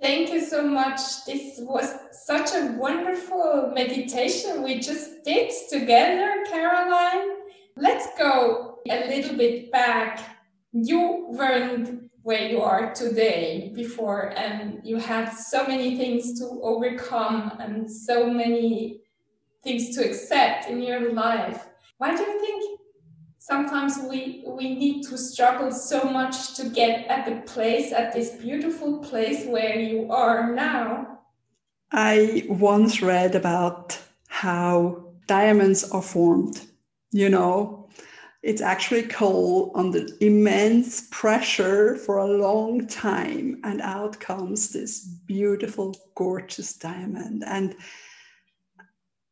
Thank 0.00 0.30
you 0.30 0.44
so 0.44 0.62
much. 0.62 1.24
This 1.26 1.58
was 1.58 1.92
such 2.12 2.50
a 2.54 2.76
wonderful 2.78 3.72
meditation 3.74 4.62
we 4.62 4.78
just 4.80 5.24
did 5.24 5.52
together, 5.70 6.44
Caroline. 6.48 7.28
Let's 7.76 8.06
go 8.18 8.78
a 8.88 9.08
little 9.08 9.36
bit 9.36 9.72
back. 9.72 10.20
You 10.72 11.26
weren't 11.30 12.05
where 12.26 12.48
you 12.48 12.60
are 12.60 12.92
today 12.92 13.70
before 13.76 14.36
and 14.36 14.80
you 14.82 14.96
had 14.96 15.30
so 15.30 15.64
many 15.64 15.96
things 15.96 16.36
to 16.36 16.44
overcome 16.60 17.52
and 17.60 17.88
so 17.88 18.28
many 18.28 19.00
things 19.62 19.94
to 19.94 20.04
accept 20.04 20.68
in 20.68 20.82
your 20.82 21.12
life. 21.12 21.68
Why 21.98 22.16
do 22.16 22.22
you 22.24 22.40
think 22.40 22.80
sometimes 23.38 24.00
we 24.10 24.42
we 24.44 24.74
need 24.74 25.04
to 25.04 25.16
struggle 25.16 25.70
so 25.70 26.02
much 26.18 26.54
to 26.56 26.68
get 26.68 27.06
at 27.06 27.26
the 27.26 27.36
place 27.52 27.92
at 27.92 28.12
this 28.12 28.30
beautiful 28.46 28.98
place 28.98 29.46
where 29.46 29.78
you 29.78 30.10
are 30.10 30.52
now? 30.52 31.20
I 31.92 32.42
once 32.48 33.02
read 33.02 33.36
about 33.36 33.96
how 34.26 35.04
diamonds 35.28 35.88
are 35.92 36.02
formed 36.02 36.56
you 37.12 37.28
know 37.28 37.85
it's 38.46 38.62
actually 38.62 39.02
coal 39.02 39.72
under 39.74 40.06
immense 40.20 41.08
pressure 41.10 41.96
for 41.96 42.18
a 42.18 42.36
long 42.38 42.86
time 42.86 43.60
and 43.64 43.80
out 43.80 44.20
comes 44.20 44.68
this 44.68 45.04
beautiful 45.26 45.96
gorgeous 46.14 46.72
diamond. 46.74 47.42
And 47.44 47.74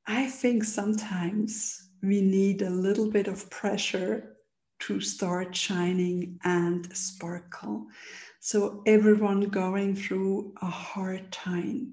i 0.09 0.27
think 0.27 0.65
sometimes 0.65 1.91
we 2.03 2.21
need 2.21 2.61
a 2.63 2.69
little 2.69 3.09
bit 3.09 3.29
of 3.29 3.49
pressure 3.51 4.37
to 4.81 5.01
start 5.01 5.55
shining 5.55 6.39
and 6.43 6.95
sparkle. 6.95 7.87
So 8.41 8.83
everyone 8.85 9.43
going 9.43 9.95
through 9.95 10.55
a 10.61 10.67
hard 10.67 11.31
time 11.31 11.93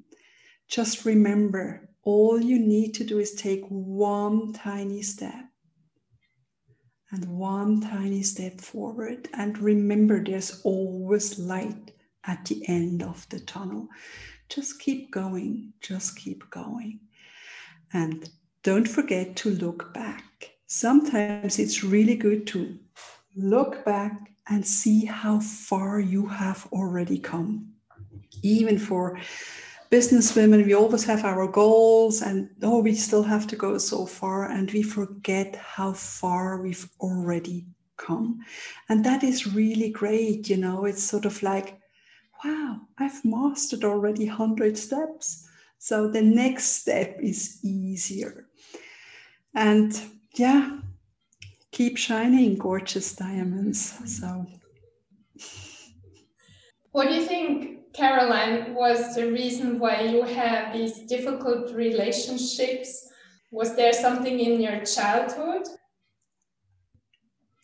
just 0.67 1.05
remember 1.05 1.87
all 2.01 2.41
you 2.41 2.57
need 2.57 2.95
to 2.95 3.03
do 3.03 3.19
is 3.19 3.35
take 3.35 3.63
one 3.69 4.53
tiny 4.53 5.03
step 5.03 5.50
and 7.11 7.25
one 7.25 7.81
tiny 7.81 8.23
step 8.23 8.59
forward. 8.61 9.27
And 9.33 9.57
remember, 9.57 10.23
there's 10.23 10.61
always 10.63 11.37
light 11.39 11.91
at 12.25 12.45
the 12.45 12.67
end 12.67 13.03
of 13.03 13.27
the 13.29 13.39
tunnel. 13.39 13.87
Just 14.49 14.79
keep 14.79 15.11
going, 15.11 15.73
just 15.81 16.17
keep 16.17 16.49
going. 16.49 16.99
And 17.93 18.29
don't 18.63 18.87
forget 18.87 19.35
to 19.37 19.49
look 19.51 19.93
back. 19.93 20.51
Sometimes 20.67 21.59
it's 21.59 21.83
really 21.83 22.15
good 22.15 22.47
to 22.47 22.77
look 23.35 23.83
back 23.83 24.31
and 24.49 24.65
see 24.65 25.05
how 25.05 25.39
far 25.39 25.99
you 25.99 26.25
have 26.27 26.67
already 26.71 27.19
come. 27.19 27.73
Even 28.41 28.77
for 28.77 29.19
business 29.91 30.35
women, 30.35 30.65
we 30.65 30.73
always 30.73 31.03
have 31.03 31.25
our 31.25 31.47
goals 31.47 32.21
and 32.21 32.49
oh, 32.63 32.81
we 32.81 32.95
still 32.95 33.23
have 33.23 33.45
to 33.47 33.55
go 33.55 33.77
so 33.77 34.05
far, 34.05 34.49
and 34.49 34.71
we 34.71 34.81
forget 34.81 35.55
how 35.57 35.93
far 35.93 36.61
we've 36.61 36.89
already 36.99 37.67
come. 37.97 38.39
And 38.89 39.03
that 39.05 39.23
is 39.23 39.53
really 39.53 39.91
great. 39.91 40.49
You 40.49 40.57
know, 40.57 40.85
it's 40.85 41.03
sort 41.03 41.25
of 41.25 41.43
like, 41.43 41.79
wow, 42.43 42.79
I've 42.97 43.23
mastered 43.23 43.83
already 43.83 44.27
100 44.27 44.77
steps. 44.77 45.47
So 45.77 46.09
the 46.09 46.21
next 46.21 46.81
step 46.81 47.17
is 47.21 47.59
easier. 47.63 48.47
And 49.53 50.01
yeah, 50.35 50.79
keep 51.71 51.97
shining, 51.97 52.55
gorgeous 52.57 53.13
diamonds. 53.13 53.93
So, 54.05 54.45
what 56.91 57.07
do 57.09 57.13
you 57.13 57.25
think, 57.25 57.80
Caroline, 57.93 58.73
was 58.73 59.15
the 59.15 59.31
reason 59.31 59.77
why 59.79 60.01
you 60.01 60.23
had 60.23 60.73
these 60.73 60.99
difficult 61.07 61.73
relationships? 61.73 63.09
Was 63.51 63.75
there 63.75 63.93
something 63.93 64.39
in 64.39 64.61
your 64.61 64.85
childhood? 64.85 65.67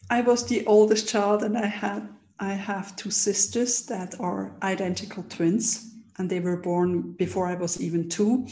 I 0.10 0.22
was 0.22 0.46
the 0.46 0.66
oldest 0.66 1.08
child, 1.08 1.44
and 1.44 1.58
I 1.58 1.66
had 1.68 2.10
I 2.40 2.54
have 2.54 2.96
two 2.96 3.10
sisters 3.10 3.86
that 3.88 4.20
are 4.20 4.56
identical 4.62 5.24
twins, 5.24 5.96
and 6.18 6.30
they 6.30 6.40
were 6.40 6.58
born 6.58 7.14
before 7.14 7.48
I 7.48 7.56
was 7.56 7.82
even 7.82 8.10
two. 8.10 8.48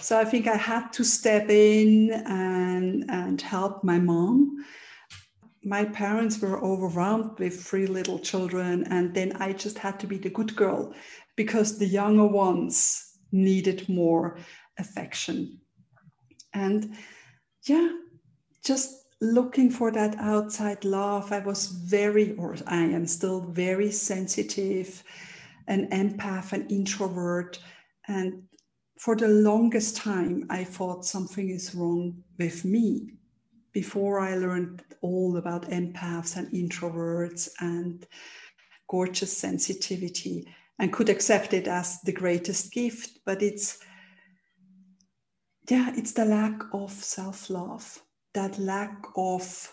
So 0.00 0.18
I 0.18 0.24
think 0.24 0.46
I 0.46 0.56
had 0.56 0.92
to 0.92 1.04
step 1.04 1.48
in 1.48 2.12
and 2.26 3.10
and 3.10 3.40
help 3.40 3.82
my 3.82 3.98
mom. 3.98 4.64
My 5.64 5.84
parents 5.86 6.40
were 6.40 6.62
overwhelmed 6.62 7.38
with 7.38 7.64
three 7.64 7.86
little 7.86 8.18
children, 8.18 8.84
and 8.90 9.14
then 9.14 9.32
I 9.40 9.52
just 9.52 9.78
had 9.78 9.98
to 10.00 10.06
be 10.06 10.18
the 10.18 10.30
good 10.30 10.54
girl 10.54 10.94
because 11.36 11.78
the 11.78 11.86
younger 11.86 12.26
ones 12.26 13.18
needed 13.32 13.88
more 13.88 14.38
affection. 14.78 15.60
And 16.52 16.94
yeah, 17.66 17.90
just 18.64 19.06
looking 19.20 19.70
for 19.70 19.90
that 19.90 20.16
outside 20.18 20.84
love, 20.84 21.32
I 21.32 21.38
was 21.38 21.66
very, 21.66 22.36
or 22.36 22.56
I 22.66 22.84
am 22.84 23.06
still 23.06 23.40
very 23.40 23.90
sensitive, 23.90 25.02
an 25.66 25.88
empath, 25.90 26.52
an 26.52 26.66
introvert. 26.68 27.58
And 28.06 28.42
for 28.98 29.16
the 29.16 29.28
longest 29.28 29.96
time, 29.96 30.46
I 30.50 30.64
thought 30.64 31.06
something 31.06 31.48
is 31.48 31.74
wrong 31.74 32.22
with 32.38 32.64
me 32.64 33.14
before 33.74 34.20
I 34.20 34.36
learned 34.36 34.82
all 35.02 35.36
about 35.36 35.68
empaths 35.68 36.36
and 36.36 36.48
introverts 36.52 37.50
and 37.60 38.06
gorgeous 38.88 39.36
sensitivity 39.36 40.48
and 40.78 40.92
could 40.92 41.08
accept 41.08 41.52
it 41.52 41.68
as 41.68 42.00
the 42.02 42.12
greatest 42.12 42.72
gift. 42.72 43.18
But 43.26 43.42
it's, 43.42 43.78
yeah, 45.68 45.92
it's 45.96 46.12
the 46.12 46.24
lack 46.24 46.62
of 46.72 46.92
self 46.92 47.50
love 47.50 48.00
that 48.34 48.58
lack 48.58 49.04
of 49.16 49.72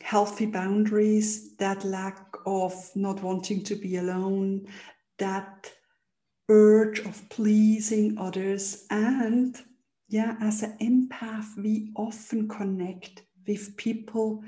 healthy 0.00 0.46
boundaries, 0.46 1.56
that 1.56 1.84
lack 1.84 2.18
of 2.46 2.74
not 2.94 3.22
wanting 3.22 3.62
to 3.64 3.74
be 3.74 3.96
alone, 3.96 4.66
that 5.18 5.70
urge 6.48 7.00
of 7.00 7.28
pleasing 7.28 8.16
others. 8.18 8.86
And 8.90 9.60
yeah, 10.12 10.36
as 10.42 10.62
an 10.62 10.76
empath, 10.78 11.56
we 11.56 11.90
often 11.96 12.46
connect 12.46 13.22
with 13.46 13.74
people 13.78 14.44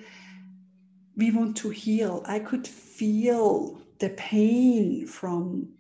we 1.17 1.31
want 1.31 1.57
to 1.57 1.71
heal. 1.71 2.23
I 2.27 2.39
could 2.39 2.67
feel 2.67 3.81
the 3.99 4.11
pain 4.11 5.07
from 5.07 5.71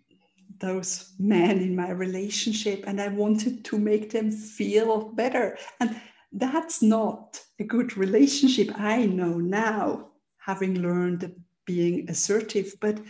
those 0.58 1.12
men 1.18 1.58
in 1.58 1.76
my 1.76 1.90
relationship, 1.90 2.84
and 2.86 2.98
I 2.98 3.08
wanted 3.08 3.62
to 3.66 3.78
make 3.78 4.10
them 4.10 4.30
feel 4.30 5.12
better. 5.12 5.58
And 5.80 6.00
that's 6.32 6.80
not 6.80 7.40
a 7.58 7.64
good 7.64 7.98
relationship. 7.98 8.70
I 8.76 9.04
know 9.04 9.38
now, 9.38 10.12
having 10.38 10.80
learned 10.80 11.30
being 11.66 12.08
assertive, 12.08 12.74
but 12.80 13.00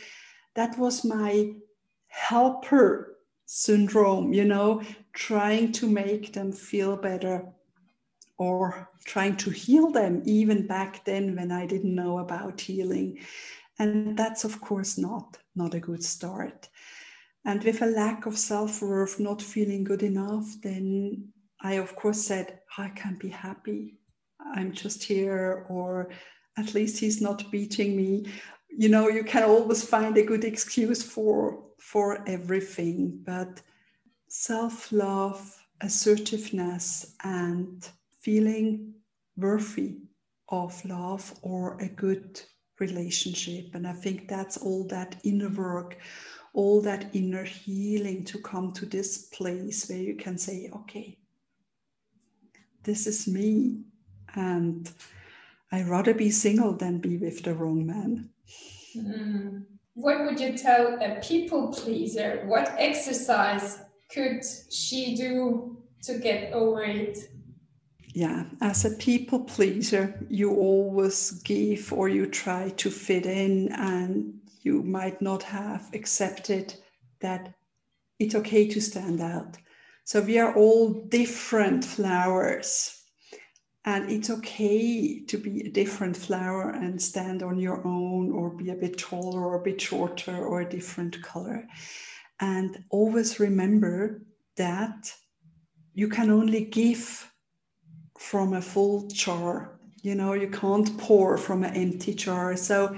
that 0.55 0.77
was 0.77 1.05
my 1.05 1.53
helper 2.09 3.14
syndrome, 3.47 4.33
you 4.33 4.45
know, 4.45 4.83
trying 5.13 5.73
to 5.73 5.89
make 5.89 6.33
them 6.33 6.53
feel 6.53 6.97
better 6.97 7.47
or 8.39 8.91
trying 9.05 9.37
to 9.37 9.51
heal 9.51 9.91
them, 9.91 10.23
even 10.25 10.67
back 10.67 11.05
then 11.05 11.37
when 11.37 11.53
I 11.53 11.67
didn't 11.67 11.95
know 11.95 12.19
about 12.19 12.61
healing. 12.61 13.21
And 13.79 14.17
that's, 14.17 14.45
of 14.45 14.61
course, 14.61 14.99
not, 14.99 15.39
not 15.55 15.75
a 15.75 15.81
good 15.81 16.03
start. 16.03 16.69
And 17.45 17.63
with 17.63 17.83
a 17.83 17.87
lack 17.87 18.27
of 18.27 18.39
self 18.39 18.81
worth, 18.81 19.21
not 19.21 19.43
feeling 19.43 19.85
good 19.85 20.03
enough, 20.03 20.47
then 20.63 21.29
I, 21.61 21.75
of 21.75 21.95
course, 21.95 22.21
said, 22.21 22.61
I 22.79 22.89
can't 22.89 23.21
be 23.21 23.29
happy. 23.29 23.99
I'm 24.41 24.73
just 24.73 25.03
here, 25.05 25.67
or 25.69 26.11
at 26.57 26.75
least 26.75 26.99
he's 26.99 27.21
not 27.21 27.51
beating 27.51 27.97
me. 27.97 28.27
You 28.69 28.89
know, 28.89 29.09
you 29.09 29.25
can 29.25 29.45
always 29.45 29.85
find 29.85 30.17
a 30.17 30.25
good 30.25 30.45
excuse 30.45 31.03
for 31.03 31.64
for 31.85 32.25
everything, 32.27 33.21
but 33.27 33.61
self-love, 34.27 35.63
assertiveness, 35.83 37.15
and 37.23 37.87
feeling 38.21 38.95
worthy 39.37 39.99
of 40.49 40.83
love 40.87 41.35
or 41.43 41.79
a 41.81 41.89
good 41.89 42.41
relationship. 42.81 43.75
And 43.75 43.87
I 43.87 43.93
think 43.93 44.29
that's 44.29 44.57
all 44.57 44.87
that 44.89 45.17
inner 45.25 45.51
work, 45.51 45.99
all 46.55 46.81
that 46.81 47.11
inner 47.13 47.45
healing 47.45 48.25
to 48.25 48.39
come 48.39 48.73
to 48.73 48.87
this 48.87 49.27
place 49.27 49.89
where 49.89 49.99
you 49.99 50.17
can 50.17 50.39
say, 50.39 50.71
okay, 50.75 51.19
this 52.83 53.07
is 53.07 53.29
me. 53.29 53.83
And 54.35 54.91
I'd 55.71 55.87
rather 55.87 56.15
be 56.15 56.31
single 56.31 56.73
than 56.73 56.99
be 56.99 57.19
with 57.19 57.43
the 57.43 57.53
wrong 57.53 57.87
man. 57.87 58.31
Mm. 58.97 59.67
What 59.95 60.25
would 60.25 60.41
you 60.41 60.59
tell 60.59 60.99
a 61.01 61.21
people 61.21 61.69
pleaser? 61.69 62.43
What 62.47 62.75
exercise 62.79 63.79
could 64.13 64.43
she 64.71 65.15
do 65.15 65.79
to 66.03 66.19
get 66.19 66.53
over 66.53 66.83
it? 66.83 67.31
Yeah, 68.13 68.45
as 68.61 68.85
a 68.85 68.91
people 68.91 69.41
pleaser, 69.41 70.21
you 70.29 70.55
always 70.55 71.31
give 71.43 71.93
or 71.93 72.09
you 72.09 72.27
try 72.27 72.71
to 72.71 72.91
fit 72.91 73.27
in, 73.27 73.73
and 73.73 74.35
you 74.63 74.83
might 74.83 75.21
not 75.23 75.43
have 75.45 75.91
accepted 75.95 76.75
that 77.21 77.55
it's 78.19 78.35
okay 78.35 78.69
to 78.69 78.81
stand 78.81 79.21
out. 79.21 79.57
So 80.05 80.21
we 80.21 80.39
are 80.39 80.55
all 80.55 80.91
different 81.09 81.85
flowers. 81.85 83.04
And 83.87 84.11
it's 84.11 84.31
okay 84.31 85.21
to 85.21 85.37
be 85.37 85.67
a 85.67 85.71
different 85.71 86.17
flower 86.17 86.71
and 86.71 87.01
stand 87.01 87.43
on 87.43 87.59
your 87.59 87.87
own 87.87 88.33
or 88.33 88.51
be 88.51 88.71
a 88.71 88.75
bit 88.75 88.97
taller 88.97 89.45
or 89.45 89.57
a 89.57 89.63
bit 89.63 89.81
shorter 89.81 90.45
or 90.45 90.63
a 90.63 90.69
different 90.69 91.23
color. 91.23 91.67
And 92.41 92.83
always 92.91 93.39
remember 93.39 94.23
that 94.57 95.13
you 95.93 96.09
can 96.09 96.31
only 96.31 96.65
give 96.65 97.31
from 98.19 98.55
a 98.55 98.63
full 98.63 99.09
jar. 99.09 99.79
You 100.03 100.15
know, 100.15 100.33
you 100.33 100.49
can't 100.49 100.97
pour 100.99 101.37
from 101.37 101.63
an 101.63 101.75
empty 101.75 102.15
jar. 102.15 102.57
So 102.57 102.97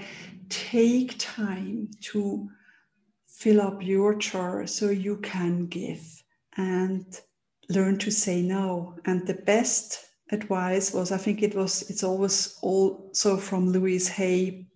take 0.49 1.16
time 1.18 1.90
to 2.12 2.49
fill 3.27 3.61
up 3.61 3.83
your 3.83 4.14
jar 4.14 4.66
so 4.66 4.90
you 4.90 5.16
can 5.18 5.66
give 5.66 6.22
and 6.57 7.20
learn 7.68 7.99
to 7.99 8.11
say 8.11 8.40
no. 8.40 8.94
And 9.05 9.27
the 9.27 9.35
best 9.35 10.07
advice 10.31 10.93
was, 10.93 11.12
I 11.12 11.19
think 11.19 11.43
it 11.43 11.55
was, 11.55 11.89
it's 11.91 12.03
always 12.03 12.59
also 12.62 13.37
from 13.37 13.73
Louise 13.73 14.09
Hay. 14.09 14.67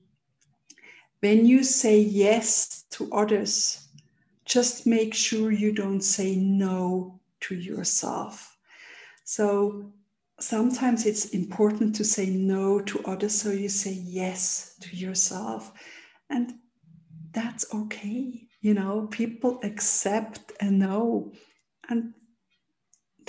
When 1.21 1.45
you 1.45 1.65
say 1.65 1.99
yes 1.99 2.85
to 2.91 3.13
others, 3.13 3.89
just 4.45 4.87
make 4.87 5.15
sure 5.15 5.51
you 5.53 5.73
don't 5.73 6.01
say 6.01 6.37
no 6.37 7.21
to 7.41 7.55
yourself. 7.55 8.57
So 9.25 9.93
sometimes 10.41 11.07
it's 11.07 11.27
important 11.27 11.95
to 11.97 12.05
say 12.05 12.31
no 12.31 12.81
to 12.81 13.01
others, 13.05 13.35
so 13.41 13.51
you 13.51 13.69
say 13.69 13.93
yes 13.93 14.77
to 14.81 14.97
yourself. 14.97 15.73
And 16.31 16.55
that's 17.33 17.73
okay. 17.75 18.49
You 18.61 18.75
know, 18.75 19.09
people 19.11 19.61
accept 19.63 20.53
a 20.61 20.71
no 20.71 21.33
and 21.89 22.15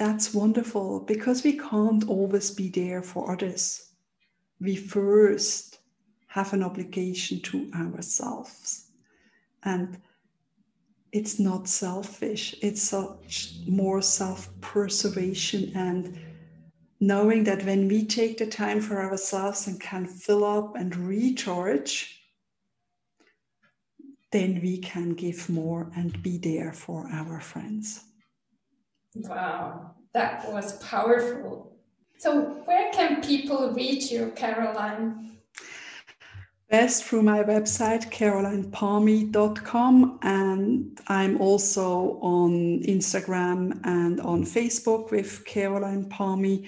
that's 0.02 0.34
wonderful 0.34 1.02
because 1.02 1.44
we 1.44 1.54
can't 1.54 2.10
always 2.10 2.50
be 2.50 2.70
there 2.70 3.04
for 3.04 3.32
others. 3.32 3.92
We 4.60 4.76
first 4.76 5.78
have 6.26 6.54
an 6.54 6.64
obligation 6.64 7.40
to 7.42 7.70
ourselves. 7.76 8.88
And 9.64 10.02
it's 11.12 11.38
not 11.38 11.70
selfish, 11.70 12.56
it's 12.64 12.82
such 12.82 13.54
more 13.68 14.02
self 14.02 14.50
preservation 14.60 15.72
and 15.76 16.20
knowing 17.00 17.44
that 17.44 17.64
when 17.64 17.88
we 17.88 18.04
take 18.04 18.40
the 18.40 18.48
time 18.48 18.82
for 18.82 19.04
ourselves 19.04 19.68
and 19.68 19.80
can 19.80 20.08
fill 20.08 20.44
up 20.44 20.76
and 20.76 20.96
recharge, 20.96 22.24
then 24.32 24.60
we 24.64 24.80
can 24.80 25.12
give 25.12 25.48
more 25.48 25.92
and 25.96 26.24
be 26.24 26.40
there 26.40 26.74
for 26.74 27.08
our 27.12 27.40
friends. 27.40 28.06
Wow, 29.16 29.96
that 30.14 30.52
was 30.52 30.78
powerful. 30.78 31.76
So, 32.18 32.42
where 32.66 32.92
can 32.94 33.22
people 33.22 33.74
reach 33.74 34.12
you, 34.12 34.32
Caroline? 34.36 35.38
Best 36.70 37.04
through 37.04 37.24
my 37.24 37.44
website, 37.44 38.10
carolinepalmy.com. 38.12 40.20
And 40.22 41.00
I'm 41.08 41.42
also 41.42 42.20
on 42.22 42.84
Instagram 42.84 43.82
and 43.84 44.22
on 44.22 44.46
Facebook 44.46 45.12
with 45.12 45.44
Caroline 45.46 46.06
Palmy. 46.06 46.68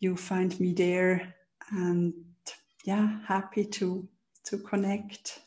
You 0.00 0.16
find 0.16 0.58
me 0.60 0.74
there. 0.74 1.34
And 1.70 2.12
yeah, 2.84 3.20
happy 3.26 3.64
to, 3.64 4.06
to 4.44 4.58
connect. 4.58 5.40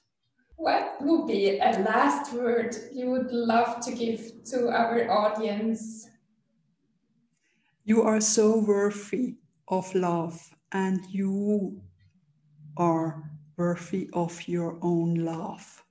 What 0.56 0.96
would 1.02 1.28
be 1.28 1.60
a 1.60 1.78
last 1.80 2.34
word 2.34 2.76
you 2.92 3.12
would 3.12 3.32
love 3.32 3.86
to 3.86 3.92
give 3.92 4.44
to 4.46 4.70
our 4.70 5.12
audience? 5.12 6.08
You 7.86 8.04
are 8.04 8.22
so 8.22 8.60
worthy 8.60 9.36
of 9.68 9.94
love, 9.94 10.40
and 10.72 11.02
you 11.10 11.82
are 12.78 13.30
worthy 13.58 14.10
of 14.14 14.48
your 14.48 14.78
own 14.82 15.16
love. 15.16 15.84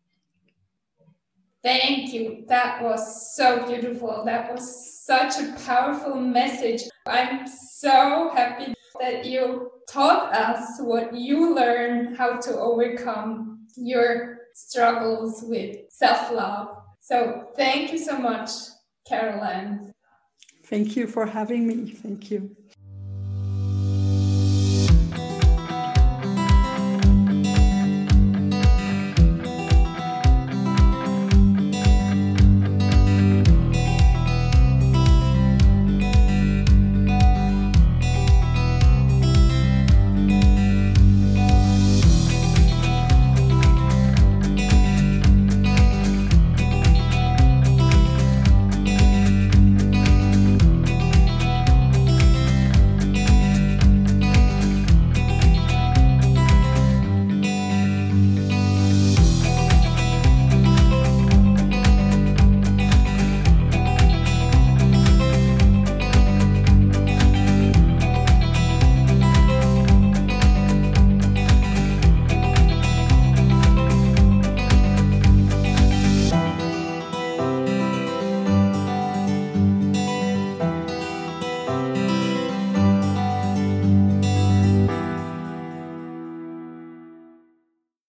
Thank 1.62 2.12
you. 2.12 2.44
That 2.48 2.82
was 2.82 3.36
so 3.36 3.66
beautiful. 3.66 4.22
That 4.24 4.50
was 4.50 5.04
such 5.04 5.38
a 5.38 5.54
powerful 5.66 6.16
message. 6.16 6.82
I'm 7.06 7.46
so 7.46 8.30
happy 8.34 8.74
that 8.98 9.26
you 9.26 9.70
taught 9.88 10.34
us 10.34 10.80
what 10.80 11.14
you 11.14 11.54
learned, 11.54 12.16
how 12.16 12.38
to 12.38 12.58
overcome 12.58 13.66
your 13.76 14.38
struggles 14.54 15.44
with 15.46 15.76
self 15.90 16.32
love. 16.32 16.68
So, 17.00 17.48
thank 17.54 17.92
you 17.92 17.98
so 17.98 18.18
much, 18.18 18.50
Caroline. 19.06 19.81
Thank 20.72 20.96
you 20.96 21.06
for 21.08 21.26
having 21.26 21.68
me. 21.68 21.92
Thank 21.92 22.32
you. 22.32 22.61